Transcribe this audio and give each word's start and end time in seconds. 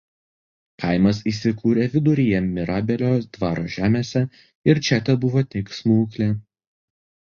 Kaimas 0.83 1.19
įsikūrė 1.31 1.85
viduryje 1.97 2.41
Mirabelio 2.47 3.13
dvaro 3.39 3.69
žemėse 3.79 4.27
ir 4.73 4.85
čia 4.91 5.03
tebuvo 5.13 5.49
tik 5.57 5.75
smuklė. 5.83 6.35